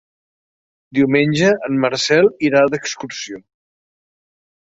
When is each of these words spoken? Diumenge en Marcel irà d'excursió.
Diumenge 0.99 1.51
en 1.67 1.75
Marcel 1.83 2.31
irà 2.49 2.63
d'excursió. 2.75 3.41